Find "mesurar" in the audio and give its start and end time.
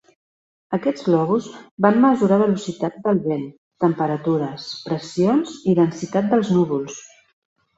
2.05-2.39